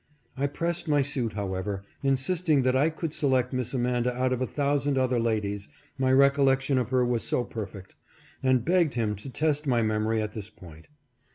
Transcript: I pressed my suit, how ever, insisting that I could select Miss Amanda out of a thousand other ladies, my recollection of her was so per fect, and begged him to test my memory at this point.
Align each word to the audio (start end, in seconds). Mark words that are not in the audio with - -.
I 0.35 0.47
pressed 0.47 0.87
my 0.87 1.03
suit, 1.03 1.33
how 1.33 1.53
ever, 1.53 1.83
insisting 2.01 2.63
that 2.63 2.75
I 2.75 2.89
could 2.89 3.13
select 3.13 3.53
Miss 3.53 3.71
Amanda 3.71 4.11
out 4.11 4.33
of 4.33 4.41
a 4.41 4.47
thousand 4.47 4.97
other 4.97 5.19
ladies, 5.19 5.67
my 5.95 6.11
recollection 6.11 6.79
of 6.79 6.89
her 6.89 7.05
was 7.05 7.21
so 7.21 7.43
per 7.43 7.67
fect, 7.67 7.93
and 8.41 8.65
begged 8.65 8.95
him 8.95 9.15
to 9.17 9.29
test 9.29 9.67
my 9.67 9.83
memory 9.83 10.19
at 10.19 10.33
this 10.33 10.49
point. 10.49 10.87